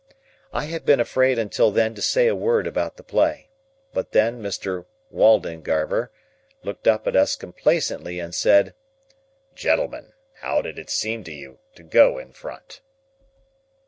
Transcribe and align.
I 0.51 0.65
had 0.65 0.83
been 0.83 0.99
afraid 0.99 1.37
until 1.37 1.69
then 1.69 1.93
to 1.93 2.01
say 2.01 2.25
a 2.25 2.35
word 2.35 2.65
about 2.65 2.97
the 2.97 3.03
play. 3.03 3.49
But 3.93 4.13
then, 4.13 4.41
Mr. 4.41 4.87
Waldengarver 5.11 6.09
looked 6.63 6.87
up 6.87 7.05
at 7.05 7.15
us 7.15 7.35
complacently, 7.35 8.19
and 8.19 8.33
said,— 8.33 8.73
"Gentlemen, 9.53 10.13
how 10.37 10.63
did 10.63 10.79
it 10.79 10.89
seem 10.89 11.23
to 11.25 11.31
you, 11.31 11.59
to 11.75 11.83
go, 11.83 12.17
in 12.17 12.33
front?" 12.33 12.81